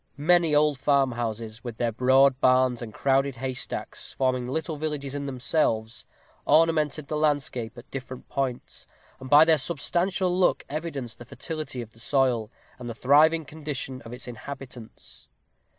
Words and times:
Many 0.17 0.55
old 0.55 0.79
farmhouses, 0.79 1.63
with 1.63 1.77
their 1.77 1.91
broad 1.91 2.39
barns 2.41 2.81
and 2.81 2.91
crowded 2.91 3.35
haystacks 3.35 4.13
forming 4.13 4.47
little 4.47 4.75
villages 4.75 5.13
in 5.13 5.27
themselves 5.27 6.07
ornamented 6.43 7.07
the 7.07 7.15
landscape 7.17 7.77
at 7.77 7.91
different 7.91 8.27
points, 8.27 8.87
and 9.19 9.29
by 9.29 9.45
their 9.45 9.59
substantial 9.59 10.35
look 10.35 10.65
evidenced 10.71 11.19
the 11.19 11.25
fertility 11.25 11.83
of 11.83 11.91
the 11.91 11.99
soil, 11.99 12.49
and 12.79 12.89
the 12.89 12.95
thriving 12.95 13.45
condition 13.45 14.01
of 14.01 14.11
its 14.11 14.27
inhabitants. 14.27 15.27